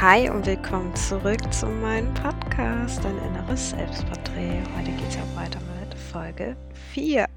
Hi 0.00 0.30
und 0.30 0.46
willkommen 0.46 0.96
zurück 0.96 1.52
zu 1.52 1.66
meinem 1.66 2.14
Podcast, 2.14 3.04
dein 3.04 3.18
inneres 3.18 3.68
Selbstporträt. 3.68 4.62
Heute 4.74 4.92
geht 4.92 5.08
es 5.10 5.16
ja 5.16 5.36
weiter 5.36 5.60
mit 5.78 5.92
Folge 5.92 6.56
4. 6.94 7.28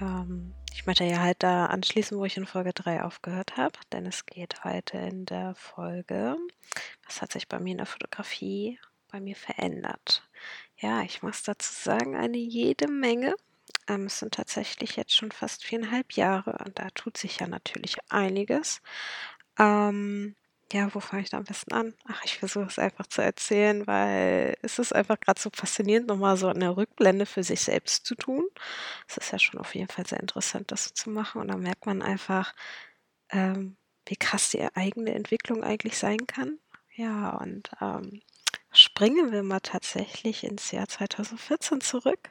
Ähm, 0.00 0.54
ich 0.72 0.86
möchte 0.86 1.02
ja 1.02 1.18
halt 1.18 1.42
da 1.42 1.66
anschließen, 1.66 2.16
wo 2.16 2.24
ich 2.24 2.36
in 2.36 2.46
Folge 2.46 2.72
3 2.72 3.02
aufgehört 3.02 3.56
habe, 3.56 3.76
denn 3.90 4.06
es 4.06 4.24
geht 4.24 4.62
heute 4.62 4.98
in 4.98 5.26
der 5.26 5.56
Folge, 5.56 6.36
was 7.06 7.22
hat 7.22 7.32
sich 7.32 7.48
bei 7.48 7.58
mir 7.58 7.72
in 7.72 7.78
der 7.78 7.86
Fotografie 7.86 8.78
bei 9.10 9.18
mir 9.18 9.34
verändert. 9.34 10.22
Ja, 10.76 11.02
ich 11.02 11.24
muss 11.24 11.42
dazu 11.42 11.72
sagen, 11.72 12.14
eine 12.14 12.38
jede 12.38 12.86
Menge. 12.86 13.34
Ähm, 13.88 14.06
es 14.06 14.20
sind 14.20 14.34
tatsächlich 14.34 14.94
jetzt 14.94 15.16
schon 15.16 15.32
fast 15.32 15.64
viereinhalb 15.64 16.12
Jahre 16.12 16.56
und 16.64 16.78
da 16.78 16.88
tut 16.90 17.16
sich 17.16 17.40
ja 17.40 17.48
natürlich 17.48 17.96
einiges. 18.10 18.80
Ähm, 19.58 20.36
ja, 20.72 20.94
wo 20.94 21.00
fange 21.00 21.22
ich 21.22 21.30
da 21.30 21.38
am 21.38 21.44
besten 21.44 21.72
an? 21.72 21.94
Ach, 22.06 22.22
ich 22.24 22.38
versuche 22.38 22.66
es 22.66 22.78
einfach 22.78 23.06
zu 23.06 23.22
erzählen, 23.22 23.86
weil 23.86 24.56
es 24.62 24.78
ist 24.78 24.94
einfach 24.94 25.18
gerade 25.18 25.40
so 25.40 25.50
faszinierend, 25.52 26.06
nochmal 26.06 26.36
so 26.36 26.48
eine 26.48 26.76
Rückblende 26.76 27.26
für 27.26 27.42
sich 27.42 27.60
selbst 27.60 28.06
zu 28.06 28.14
tun. 28.14 28.44
Es 29.08 29.16
ist 29.16 29.32
ja 29.32 29.38
schon 29.38 29.60
auf 29.60 29.74
jeden 29.74 29.88
Fall 29.88 30.06
sehr 30.06 30.20
interessant, 30.20 30.70
das 30.70 30.84
so 30.84 30.90
zu 30.92 31.10
machen. 31.10 31.40
Und 31.40 31.48
dann 31.48 31.60
merkt 31.60 31.86
man 31.86 32.02
einfach, 32.02 32.54
ähm, 33.30 33.76
wie 34.06 34.16
krass 34.16 34.50
die 34.50 34.62
eigene 34.74 35.14
Entwicklung 35.14 35.64
eigentlich 35.64 35.98
sein 35.98 36.26
kann. 36.26 36.58
Ja, 36.94 37.30
und 37.38 37.70
ähm, 37.80 38.22
springen 38.72 39.32
wir 39.32 39.42
mal 39.42 39.60
tatsächlich 39.60 40.44
ins 40.44 40.70
Jahr 40.70 40.88
2014 40.88 41.80
zurück. 41.80 42.30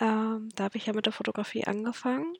Ähm, 0.00 0.50
da 0.54 0.64
habe 0.64 0.76
ich 0.76 0.86
ja 0.86 0.92
mit 0.92 1.06
der 1.06 1.12
Fotografie 1.12 1.64
angefangen. 1.64 2.36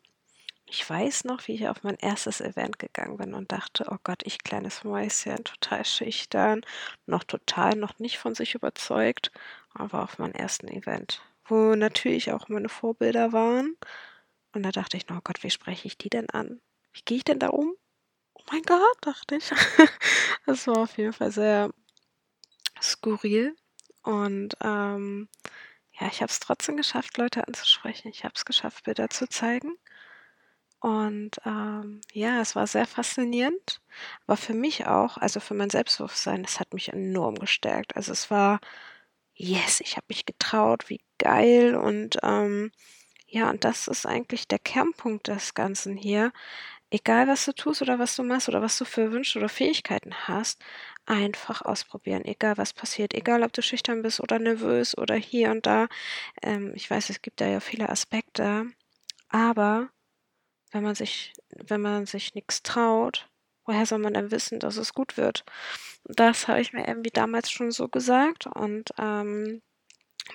Ich 0.66 0.88
weiß 0.88 1.24
noch, 1.24 1.46
wie 1.46 1.54
ich 1.54 1.68
auf 1.68 1.82
mein 1.82 1.96
erstes 1.96 2.40
Event 2.40 2.78
gegangen 2.78 3.18
bin 3.18 3.34
und 3.34 3.52
dachte, 3.52 3.86
oh 3.90 3.98
Gott, 4.02 4.22
ich 4.24 4.38
kleines 4.38 4.82
Mäuschen, 4.82 5.44
total 5.44 5.84
schüchtern, 5.84 6.62
noch 7.06 7.24
total 7.24 7.76
noch 7.76 7.98
nicht 7.98 8.18
von 8.18 8.34
sich 8.34 8.54
überzeugt, 8.54 9.30
aber 9.74 10.02
auf 10.02 10.18
meinem 10.18 10.32
ersten 10.32 10.68
Event, 10.68 11.22
wo 11.44 11.74
natürlich 11.74 12.32
auch 12.32 12.48
meine 12.48 12.68
Vorbilder 12.68 13.32
waren. 13.32 13.76
Und 14.52 14.62
da 14.62 14.70
dachte 14.70 14.96
ich, 14.96 15.04
oh 15.10 15.20
Gott, 15.22 15.42
wie 15.42 15.50
spreche 15.50 15.86
ich 15.86 15.98
die 15.98 16.10
denn 16.10 16.30
an? 16.30 16.60
Wie 16.92 17.02
gehe 17.04 17.18
ich 17.18 17.24
denn 17.24 17.40
da 17.40 17.48
um? 17.48 17.74
Oh 18.34 18.42
mein 18.50 18.62
Gott, 18.62 18.96
dachte 19.00 19.36
ich. 19.36 19.50
das 20.46 20.66
war 20.66 20.78
auf 20.78 20.96
jeden 20.96 21.12
Fall 21.12 21.30
sehr 21.32 21.70
skurril. 22.80 23.54
Und 24.02 24.56
ähm, 24.62 25.28
ja, 25.98 26.08
ich 26.08 26.22
habe 26.22 26.30
es 26.30 26.40
trotzdem 26.40 26.76
geschafft, 26.76 27.18
Leute 27.18 27.46
anzusprechen. 27.46 28.08
Ich 28.08 28.24
habe 28.24 28.34
es 28.36 28.44
geschafft, 28.44 28.84
Bilder 28.84 29.10
zu 29.10 29.28
zeigen. 29.28 29.76
Und 30.84 31.40
ähm, 31.46 32.02
ja, 32.12 32.42
es 32.42 32.54
war 32.56 32.66
sehr 32.66 32.86
faszinierend, 32.86 33.80
aber 34.26 34.36
für 34.36 34.52
mich 34.52 34.86
auch, 34.86 35.16
also 35.16 35.40
für 35.40 35.54
mein 35.54 35.70
Selbstbewusstsein, 35.70 36.44
es 36.44 36.60
hat 36.60 36.74
mich 36.74 36.92
enorm 36.92 37.36
gestärkt. 37.36 37.96
Also 37.96 38.12
es 38.12 38.30
war, 38.30 38.60
yes, 39.34 39.80
ich 39.80 39.96
habe 39.96 40.06
mich 40.08 40.26
getraut, 40.26 40.90
wie 40.90 41.00
geil. 41.18 41.74
Und 41.76 42.18
ähm, 42.22 42.70
ja, 43.28 43.50
und 43.50 43.64
das 43.64 43.88
ist 43.88 44.06
eigentlich 44.06 44.48
der 44.48 44.58
Kernpunkt 44.60 45.28
des 45.28 45.54
Ganzen 45.54 45.96
hier. 45.96 46.32
Egal, 46.90 47.28
was 47.28 47.46
du 47.46 47.52
tust 47.54 47.82
oder 47.82 47.98
was 47.98 48.16
du 48.16 48.24
machst 48.24 48.48
oder 48.50 48.62
was 48.62 48.78
du 48.78 48.84
für 48.86 49.12
Wünsche 49.12 49.38
oder 49.38 49.48
Fähigkeiten 49.50 50.14
hast, 50.28 50.62
einfach 51.06 51.62
ausprobieren. 51.62 52.24
Egal, 52.26 52.58
was 52.58 52.74
passiert. 52.74 53.14
Egal, 53.14 53.42
ob 53.44 53.52
du 53.54 53.62
schüchtern 53.62 54.02
bist 54.02 54.20
oder 54.20 54.38
nervös 54.38 54.98
oder 54.98 55.16
hier 55.16 55.50
und 55.52 55.66
da. 55.66 55.88
Ähm, 56.42 56.72
ich 56.76 56.90
weiß, 56.90 57.10
es 57.10 57.22
gibt 57.22 57.40
da 57.40 57.46
ja 57.48 57.60
viele 57.60 57.88
Aspekte. 57.90 58.66
Aber 59.30 59.90
wenn 60.74 60.82
man 60.82 60.96
sich, 60.96 61.32
wenn 61.50 61.80
man 61.80 62.04
sich 62.06 62.34
nichts 62.34 62.62
traut, 62.64 63.30
woher 63.64 63.86
soll 63.86 64.00
man 64.00 64.14
denn 64.14 64.32
wissen, 64.32 64.58
dass 64.58 64.76
es 64.76 64.92
gut 64.92 65.16
wird? 65.16 65.44
Das 66.04 66.48
habe 66.48 66.60
ich 66.60 66.72
mir 66.72 66.86
irgendwie 66.88 67.10
damals 67.12 67.50
schon 67.50 67.70
so 67.70 67.88
gesagt 67.88 68.46
und 68.48 68.90
ähm, 68.98 69.62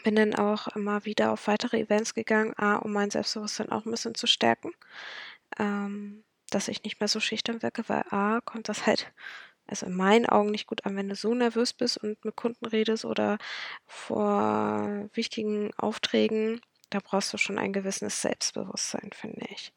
bin 0.03 0.15
dann 0.15 0.35
auch 0.35 0.67
immer 0.69 1.05
wieder 1.05 1.31
auf 1.33 1.47
weitere 1.47 1.81
Events 1.81 2.13
gegangen, 2.13 2.53
A, 2.57 2.77
um 2.77 2.93
mein 2.93 3.11
Selbstbewusstsein 3.11 3.69
auch 3.71 3.85
ein 3.85 3.91
bisschen 3.91 4.15
zu 4.15 4.27
stärken, 4.27 4.71
ähm, 5.59 6.23
dass 6.51 6.69
ich 6.69 6.83
nicht 6.83 7.01
mehr 7.01 7.09
so 7.09 7.19
schüchtern 7.19 7.61
wirke, 7.61 7.83
weil 7.89 8.03
A, 8.11 8.41
kommt 8.41 8.69
das 8.69 8.85
halt, 8.87 9.11
also 9.67 9.87
in 9.87 9.95
meinen 9.95 10.25
Augen 10.27 10.51
nicht 10.51 10.67
gut 10.67 10.85
an, 10.85 10.95
wenn 10.95 11.09
du 11.09 11.15
so 11.15 11.33
nervös 11.33 11.73
bist 11.73 11.97
und 11.97 12.23
mit 12.25 12.35
Kunden 12.37 12.65
redest 12.65 13.05
oder 13.05 13.37
vor 13.87 15.09
wichtigen 15.13 15.71
Aufträgen 15.77 16.61
da 16.89 16.99
brauchst 17.03 17.33
du 17.33 17.37
schon 17.37 17.57
ein 17.59 17.73
gewisses 17.73 18.21
Selbstbewusstsein, 18.21 19.11
finde 19.13 19.45
ich. 19.49 19.73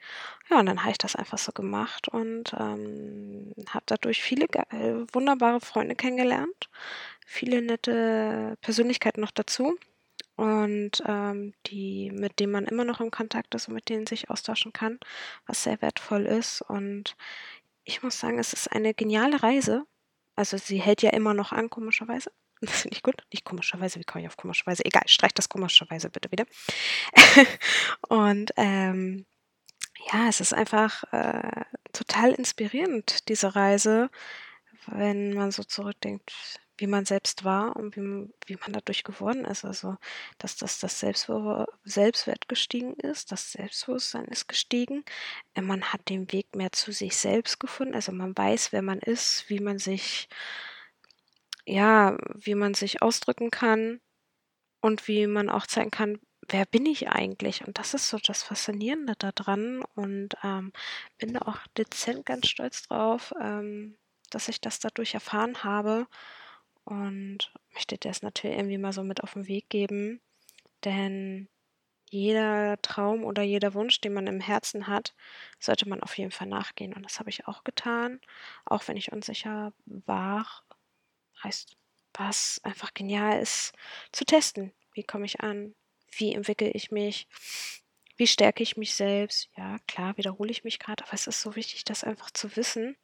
Ja, 0.50 0.60
und 0.60 0.66
dann 0.66 0.80
habe 0.82 0.92
ich 0.92 0.98
das 0.98 1.16
einfach 1.16 1.38
so 1.38 1.52
gemacht 1.52 2.08
und 2.08 2.52
ähm, 2.58 3.52
habe 3.68 3.84
dadurch 3.86 4.22
viele 4.22 4.46
äh, 4.46 5.06
wunderbare 5.12 5.60
Freunde 5.60 5.94
kennengelernt, 5.94 6.70
viele 7.26 7.62
nette 7.62 8.56
Persönlichkeiten 8.60 9.20
noch 9.20 9.30
dazu 9.30 9.76
und 10.36 11.02
ähm, 11.06 11.54
die, 11.66 12.10
mit 12.10 12.40
denen 12.40 12.52
man 12.52 12.66
immer 12.66 12.84
noch 12.84 13.00
im 13.00 13.10
Kontakt 13.10 13.54
ist 13.54 13.68
und 13.68 13.74
mit 13.74 13.88
denen 13.88 14.06
sich 14.06 14.30
austauschen 14.30 14.72
kann, 14.72 14.98
was 15.46 15.62
sehr 15.62 15.80
wertvoll 15.82 16.26
ist. 16.26 16.62
Und 16.62 17.16
ich 17.84 18.02
muss 18.02 18.18
sagen, 18.18 18.38
es 18.38 18.52
ist 18.52 18.72
eine 18.72 18.94
geniale 18.94 19.42
Reise. 19.42 19.84
Also 20.36 20.56
sie 20.56 20.78
hält 20.80 21.02
ja 21.02 21.10
immer 21.10 21.34
noch 21.34 21.52
an, 21.52 21.70
komischerweise. 21.70 22.32
Das 22.62 22.82
finde 22.82 22.96
ich 22.96 23.02
gut. 23.02 23.16
Nicht 23.32 23.44
komischerweise, 23.44 23.98
wie 23.98 24.04
komme 24.04 24.22
ich 24.22 24.28
auf 24.28 24.36
komischerweise? 24.36 24.84
Egal, 24.84 25.02
streich 25.06 25.34
das 25.34 25.48
komischerweise 25.48 26.10
bitte 26.10 26.30
wieder. 26.30 26.46
und 28.08 28.52
ähm, 28.56 29.26
ja, 30.12 30.28
es 30.28 30.40
ist 30.40 30.54
einfach 30.54 31.02
äh, 31.12 31.64
total 31.92 32.32
inspirierend, 32.32 33.28
diese 33.28 33.56
Reise, 33.56 34.10
wenn 34.86 35.34
man 35.34 35.50
so 35.50 35.64
zurückdenkt, 35.64 36.32
wie 36.78 36.86
man 36.86 37.04
selbst 37.04 37.44
war 37.44 37.74
und 37.76 37.96
wie, 37.96 38.32
wie 38.46 38.56
man 38.56 38.72
dadurch 38.72 39.02
geworden 39.02 39.44
ist. 39.44 39.64
Also, 39.64 39.96
dass 40.38 40.56
das, 40.56 40.78
das 40.78 41.00
Selbstwert 41.00 42.48
gestiegen 42.48 42.94
ist, 42.94 43.32
das 43.32 43.52
Selbstbewusstsein 43.52 44.24
ist 44.26 44.48
gestiegen. 44.48 45.04
Man 45.60 45.92
hat 45.92 46.08
den 46.08 46.30
Weg 46.30 46.54
mehr 46.54 46.72
zu 46.72 46.92
sich 46.92 47.16
selbst 47.16 47.58
gefunden. 47.58 47.94
Also 47.94 48.12
man 48.12 48.36
weiß, 48.36 48.72
wer 48.72 48.82
man 48.82 49.00
ist, 49.00 49.48
wie 49.50 49.60
man 49.60 49.78
sich 49.78 50.28
ja, 51.66 52.16
wie 52.34 52.54
man 52.54 52.74
sich 52.74 53.02
ausdrücken 53.02 53.50
kann 53.50 54.00
und 54.80 55.08
wie 55.08 55.26
man 55.26 55.50
auch 55.50 55.66
zeigen 55.66 55.90
kann, 55.90 56.20
wer 56.48 56.66
bin 56.66 56.86
ich 56.86 57.08
eigentlich? 57.10 57.66
Und 57.66 57.78
das 57.78 57.94
ist 57.94 58.08
so 58.08 58.18
das 58.18 58.42
Faszinierende 58.42 59.14
daran 59.18 59.82
und 59.94 60.30
ähm, 60.44 60.72
bin 61.18 61.34
da 61.34 61.40
auch 61.42 61.58
dezent 61.78 62.26
ganz 62.26 62.48
stolz 62.48 62.82
drauf, 62.88 63.32
ähm, 63.40 63.96
dass 64.30 64.48
ich 64.48 64.60
das 64.60 64.80
dadurch 64.80 65.14
erfahren 65.14 65.64
habe 65.64 66.06
und 66.84 67.52
möchte 67.74 67.96
dir 67.98 68.08
das 68.10 68.22
natürlich 68.22 68.56
irgendwie 68.56 68.78
mal 68.78 68.92
so 68.92 69.02
mit 69.04 69.22
auf 69.22 69.34
den 69.34 69.46
Weg 69.48 69.68
geben, 69.70 70.20
denn 70.84 71.48
jeder 72.10 72.80
Traum 72.82 73.24
oder 73.24 73.42
jeder 73.42 73.74
Wunsch, 73.74 74.00
den 74.00 74.14
man 74.14 74.26
im 74.28 74.40
Herzen 74.40 74.86
hat, 74.88 75.14
sollte 75.60 75.88
man 75.88 76.02
auf 76.02 76.18
jeden 76.18 76.30
Fall 76.32 76.48
nachgehen. 76.48 76.94
Und 76.94 77.04
das 77.04 77.18
habe 77.20 77.30
ich 77.30 77.48
auch 77.48 77.64
getan, 77.64 78.20
auch 78.66 78.88
wenn 78.88 78.96
ich 78.98 79.12
unsicher 79.12 79.72
war 79.86 80.46
heißt, 81.44 81.76
was 82.14 82.60
einfach 82.62 82.94
genial 82.94 83.40
ist, 83.40 83.72
zu 84.12 84.24
testen. 84.24 84.72
Wie 84.94 85.02
komme 85.02 85.24
ich 85.24 85.40
an? 85.40 85.74
Wie 86.10 86.34
entwickle 86.34 86.70
ich 86.70 86.90
mich? 86.90 87.26
Wie 88.16 88.26
stärke 88.26 88.62
ich 88.62 88.76
mich 88.76 88.94
selbst? 88.94 89.48
Ja, 89.56 89.78
klar, 89.86 90.16
wiederhole 90.16 90.50
ich 90.50 90.64
mich 90.64 90.78
gerade, 90.78 91.04
aber 91.04 91.14
es 91.14 91.26
ist 91.26 91.40
so 91.40 91.56
wichtig, 91.56 91.84
das 91.84 92.04
einfach 92.04 92.30
zu 92.30 92.54
wissen. 92.56 92.96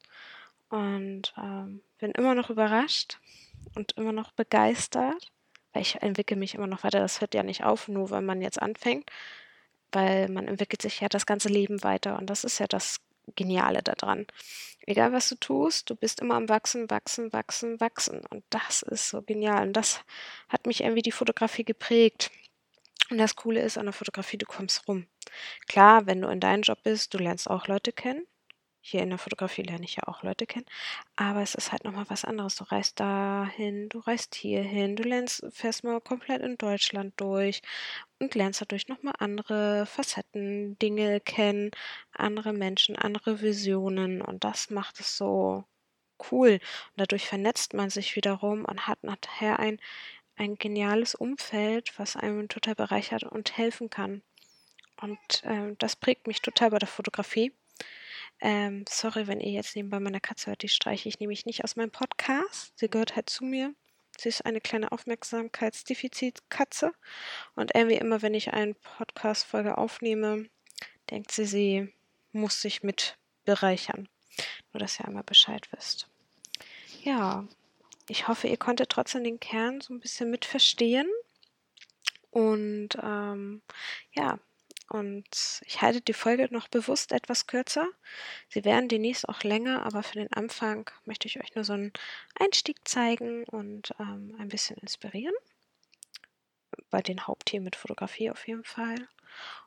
Und 0.69 1.33
ähm, 1.37 1.81
bin 1.97 2.11
immer 2.11 2.35
noch 2.35 2.51
überrascht 2.51 3.17
und 3.73 3.93
immer 3.93 4.11
noch 4.11 4.31
begeistert, 4.33 5.31
weil 5.73 5.81
ich 5.81 5.95
entwickle 5.95 6.37
mich 6.37 6.53
immer 6.53 6.67
noch 6.67 6.83
weiter. 6.83 6.99
Das 6.99 7.21
hört 7.21 7.33
ja 7.33 7.41
nicht 7.41 7.63
auf, 7.63 7.87
nur 7.87 8.11
wenn 8.11 8.25
man 8.25 8.41
jetzt 8.41 8.61
anfängt, 8.61 9.09
weil 9.91 10.29
man 10.29 10.47
entwickelt 10.47 10.83
sich 10.83 10.99
ja 10.99 11.09
das 11.09 11.25
ganze 11.25 11.49
Leben 11.49 11.83
weiter. 11.83 12.17
Und 12.19 12.27
das 12.27 12.43
ist 12.43 12.59
ja 12.59 12.67
das 12.67 13.01
Geniale 13.35 13.81
daran. 13.83 14.27
Egal 14.85 15.13
was 15.13 15.29
du 15.29 15.35
tust, 15.35 15.89
du 15.89 15.95
bist 15.95 16.19
immer 16.19 16.35
am 16.35 16.49
Wachsen, 16.49 16.89
Wachsen, 16.89 17.31
Wachsen, 17.31 17.79
Wachsen. 17.79 18.25
Und 18.29 18.43
das 18.49 18.81
ist 18.81 19.09
so 19.09 19.21
genial. 19.21 19.67
Und 19.67 19.73
das 19.73 20.01
hat 20.47 20.65
mich 20.65 20.81
irgendwie 20.81 21.01
die 21.01 21.11
Fotografie 21.11 21.63
geprägt. 21.63 22.31
Und 23.09 23.17
das 23.17 23.35
Coole 23.35 23.61
ist 23.61 23.77
an 23.77 23.85
der 23.85 23.93
Fotografie, 23.93 24.37
du 24.37 24.45
kommst 24.45 24.87
rum. 24.87 25.07
Klar, 25.67 26.05
wenn 26.05 26.21
du 26.21 26.29
in 26.29 26.39
deinem 26.39 26.61
Job 26.61 26.79
bist, 26.83 27.13
du 27.13 27.17
lernst 27.17 27.49
auch 27.49 27.67
Leute 27.67 27.91
kennen. 27.91 28.25
Hier 28.81 29.03
in 29.03 29.09
der 29.09 29.17
Fotografie 29.19 29.63
lerne 29.63 29.83
ich 29.83 29.97
ja 29.97 30.03
auch 30.07 30.23
Leute 30.23 30.45
kennen. 30.47 30.65
Aber 31.15 31.41
es 31.41 31.53
ist 31.55 31.71
halt 31.71 31.83
nochmal 31.83 32.09
was 32.09 32.25
anderes. 32.25 32.55
Du 32.55 32.63
reist 32.63 32.99
dahin, 32.99 33.89
du 33.89 33.99
reist 33.99 34.35
hierhin, 34.35 34.95
du 34.95 35.03
lernst, 35.03 35.45
fährst 35.51 35.83
mal 35.83 35.99
komplett 36.01 36.41
in 36.41 36.57
Deutschland 36.57 37.13
durch 37.17 37.61
und 38.19 38.35
lernst 38.35 38.61
dadurch 38.61 38.87
nochmal 38.87 39.15
andere 39.19 39.85
Facetten, 39.85 40.77
Dinge 40.79 41.19
kennen, 41.19 41.71
andere 42.13 42.53
Menschen, 42.53 42.95
andere 42.95 43.41
Visionen. 43.41 44.21
Und 44.21 44.43
das 44.43 44.69
macht 44.69 44.99
es 44.99 45.17
so 45.17 45.65
cool. 46.31 46.53
Und 46.53 46.93
dadurch 46.97 47.27
vernetzt 47.27 47.73
man 47.73 47.89
sich 47.89 48.15
wiederum 48.15 48.65
und 48.65 48.87
hat 48.87 49.03
nachher 49.03 49.59
ein, 49.59 49.79
ein 50.37 50.55
geniales 50.55 51.15
Umfeld, 51.15 51.97
was 51.99 52.15
einem 52.15 52.47
total 52.47 52.75
bereichert 52.75 53.23
und 53.23 53.57
helfen 53.57 53.89
kann. 53.89 54.21
Und 55.01 55.43
äh, 55.43 55.75
das 55.79 55.95
prägt 55.95 56.27
mich 56.27 56.41
total 56.41 56.71
bei 56.71 56.79
der 56.79 56.87
Fotografie. 56.87 57.53
Ähm, 58.41 58.85
sorry, 58.87 59.27
wenn 59.27 59.41
ihr 59.41 59.51
jetzt 59.51 59.75
nebenbei 59.75 59.99
meine 59.99 60.21
Katze 60.21 60.47
hört, 60.47 60.63
die 60.63 60.69
streiche 60.69 61.09
ich 61.09 61.19
nämlich 61.19 61.45
nicht 61.45 61.63
aus 61.63 61.75
meinem 61.75 61.91
Podcast. 61.91 62.73
Sie 62.77 62.89
gehört 62.89 63.15
halt 63.15 63.29
zu 63.29 63.43
mir. 63.43 63.73
Sie 64.17 64.29
ist 64.29 64.45
eine 64.45 64.61
kleine 64.61 64.91
Aufmerksamkeitsdefizitkatze. 64.91 66.93
Und 67.55 67.75
irgendwie 67.75 67.97
immer, 67.97 68.21
wenn 68.21 68.33
ich 68.33 68.53
eine 68.53 68.73
Podcast-Folge 68.73 69.77
aufnehme, 69.77 70.49
denkt 71.09 71.31
sie, 71.31 71.45
sie 71.45 71.93
muss 72.31 72.61
sich 72.61 72.83
mit 72.83 73.17
bereichern. 73.45 74.07
Nur, 74.71 74.79
dass 74.79 74.99
ihr 74.99 75.05
einmal 75.05 75.23
Bescheid 75.23 75.67
wisst. 75.71 76.07
Ja, 77.03 77.47
ich 78.07 78.27
hoffe, 78.27 78.47
ihr 78.47 78.57
konntet 78.57 78.89
trotzdem 78.89 79.23
den 79.23 79.39
Kern 79.39 79.81
so 79.81 79.93
ein 79.93 79.99
bisschen 79.99 80.29
mit 80.29 80.45
verstehen. 80.45 81.07
Und 82.31 82.89
ähm, 83.01 83.61
ja, 84.13 84.39
und 84.89 85.61
ich 85.65 85.81
halte 85.81 86.01
die 86.01 86.13
Folge 86.13 86.47
noch 86.51 86.67
bewusst 86.67 87.11
etwas 87.11 87.47
kürzer. 87.47 87.87
Sie 88.49 88.65
werden 88.65 88.89
demnächst 88.89 89.29
auch 89.29 89.43
länger, 89.43 89.85
aber 89.85 90.03
für 90.03 90.15
den 90.15 90.31
Anfang 90.33 90.89
möchte 91.05 91.27
ich 91.27 91.39
euch 91.39 91.55
nur 91.55 91.63
so 91.63 91.73
einen 91.73 91.93
Einstieg 92.39 92.87
zeigen 92.87 93.43
und 93.45 93.93
ähm, 93.99 94.35
ein 94.39 94.49
bisschen 94.49 94.77
inspirieren. 94.77 95.35
Bei 96.89 97.01
den 97.01 97.27
Hauptthemen 97.27 97.65
mit 97.65 97.75
Fotografie 97.75 98.31
auf 98.31 98.47
jeden 98.47 98.63
Fall. 98.63 99.07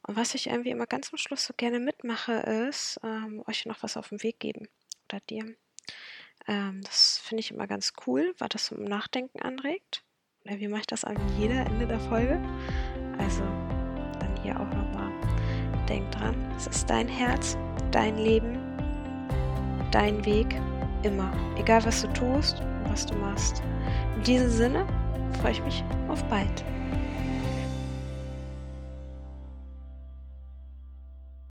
Und 0.07 0.17
was 0.17 0.35
ich 0.35 0.49
irgendwie 0.49 0.71
immer 0.71 0.87
ganz 0.87 1.13
am 1.13 1.19
Schluss 1.19 1.45
so 1.45 1.55
gerne 1.57 1.79
mitmache, 1.79 2.33
ist 2.69 2.99
ähm, 3.05 3.45
euch 3.47 3.65
noch 3.67 3.83
was 3.83 3.97
auf 3.97 4.09
den 4.09 4.23
Weg 4.23 4.41
geben. 4.41 4.69
Oder 5.09 5.21
dir. 5.21 5.55
Ähm, 6.49 6.83
das 6.83 7.19
finde 7.19 7.41
ich 7.41 7.51
immer 7.51 7.67
ganz 7.67 7.93
cool, 8.07 8.35
weil 8.39 8.49
das 8.49 8.67
zum 8.67 8.83
Nachdenken 8.85 9.41
anregt. 9.41 10.03
Wie 10.45 10.67
mache 10.67 10.81
ich 10.81 10.87
das 10.89 11.05
an 11.05 11.17
jeder 11.39 11.65
Ende 11.67 11.87
der 11.87 12.01
Folge? 12.01 12.41
Also 13.19 13.45
hier 14.43 14.55
auch 14.55 14.77
nochmal. 14.77 15.11
Denk 15.89 16.11
dran, 16.13 16.35
es 16.57 16.67
ist 16.67 16.89
dein 16.89 17.09
Herz, 17.09 17.57
dein 17.91 18.17
Leben, 18.17 18.59
dein 19.91 20.25
Weg, 20.25 20.61
immer. 21.03 21.33
Egal 21.59 21.85
was 21.85 22.03
du 22.03 22.09
tust 22.09 22.61
und 22.61 22.91
was 22.91 23.07
du 23.07 23.17
machst. 23.17 23.63
In 24.17 24.23
diesem 24.23 24.51
Sinne 24.51 24.87
freue 25.41 25.53
ich 25.53 25.65
mich 25.65 25.85
auf 26.09 26.23
bald. 26.25 26.65